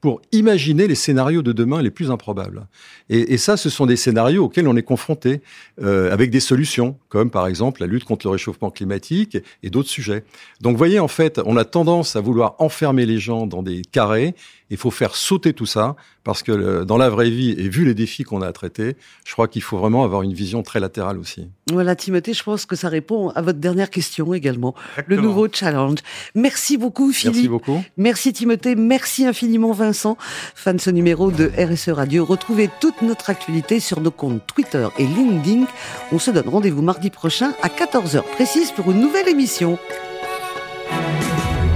pour 0.06 0.22
imaginer 0.32 0.88
les 0.88 0.94
scénarios 0.94 1.42
de 1.42 1.52
demain 1.52 1.82
les 1.82 1.90
plus 1.90 2.12
improbables. 2.12 2.68
Et, 3.10 3.38
ça, 3.38 3.58
ce 3.58 3.72
sont 3.72 3.88
des 3.88 3.96
scénarios 3.96 4.46
auxquels 4.46 4.68
on 4.68 4.76
est 4.76 4.84
confronté 4.84 5.42
euh, 5.82 6.12
avec 6.12 6.30
des 6.30 6.40
solutions, 6.40 6.98
comme 7.10 7.32
par 7.32 7.48
exemple 7.48 7.82
la 7.82 7.88
lutte 7.88 8.04
contre 8.04 8.28
le 8.28 8.32
réchauffement 8.32 8.70
climatique 8.70 9.36
et, 9.64 9.72
d'autres 9.72 9.90
sujets. 9.90 10.24
Donc, 10.62 10.74
vous 10.74 10.78
voyez, 10.78 11.00
en 11.00 11.08
fait, 11.08 11.42
on 11.46 11.58
a 11.58 11.66
tendance 11.66 12.16
à 12.16 12.22
vouloir 12.22 12.56
enfermer 12.60 13.08
les 13.08 13.18
gens 13.18 13.48
dans 13.48 13.64
des 13.64 13.82
carrés. 13.82 14.36
Il 14.70 14.78
faut 14.78 14.92
faire 14.92 15.16
sauter 15.16 15.54
tout 15.54 15.66
ça 15.66 15.96
parce 16.24 16.44
que 16.44 16.84
dans 16.84 16.98
la 16.98 17.10
vraie 17.10 17.30
vie 17.32 17.52
et 17.52 17.68
vu 17.70 17.86
les 17.86 17.94
défis 17.94 18.24
qu'on 18.24 18.42
a 18.42 18.48
à 18.48 18.54
traiter, 18.54 18.96
je 19.26 19.34
crois 19.34 19.48
qu'il 19.48 19.62
faut 19.64 19.78
vraiment 19.78 20.04
avoir 20.04 20.22
une 20.22 20.34
vision 20.34 20.62
très 20.62 20.80
latérale 20.80 21.20
aussi. 21.20 21.48
Voilà, 21.72 21.96
Timothée, 21.96 22.34
je 22.34 22.44
pense 22.44 22.66
que 22.66 22.76
ça 22.76 22.90
répond 22.90 23.30
à 23.30 23.42
votre 23.42 23.60
dernière 23.60 23.90
question 23.90 23.95
également. 24.34 24.76
Le 25.08 25.18
nouveau 25.18 25.48
challenge. 25.52 26.00
Merci 26.34 26.78
beaucoup, 26.78 27.12
Philippe. 27.12 27.36
Merci 27.36 27.48
beaucoup. 27.50 27.84
Merci, 27.98 28.34
Timothée. 28.34 28.76
Merci 28.76 29.26
infiniment, 29.26 29.72
Vincent. 29.72 30.18
Fan 30.56 30.78
de 30.78 30.82
ce 30.82 30.90
numéro 30.90 31.32
de 31.32 31.52
RSE 31.58 31.90
Radio. 31.90 32.26
Retrouvez 32.26 32.70
toute 32.80 33.02
notre 33.02 33.30
actualité 33.30 33.80
sur 33.80 34.02
nos 34.02 34.12
comptes 34.12 34.42
Twitter 34.48 34.88
et 34.98 35.06
LinkedIn. 35.06 35.66
On 36.12 36.20
se 36.20 36.32
donne 36.32 36.50
rendez-vous 36.50 36.82
mardi 36.82 37.10
prochain 37.10 37.54
à 37.62 37.68
14h 37.68 38.24
précise 38.34 38.72
pour 38.72 38.92
une 38.92 39.00
nouvelle 39.00 39.28
émission. 39.28 39.78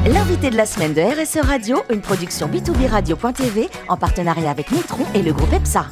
L'invité 0.08 0.50
de 0.50 0.56
la 0.56 0.66
semaine 0.66 0.94
de 0.94 1.02
RSE 1.02 1.46
Radio, 1.46 1.84
une 1.92 2.02
production 2.02 2.48
B2B 2.48 2.88
Radio.tv 2.88 3.70
en 3.90 3.98
partenariat 3.98 4.50
avec 4.50 4.72
Nitron 4.72 5.06
et 5.14 5.22
le 5.22 5.34
groupe 5.34 5.54
EPSA. 5.54 5.88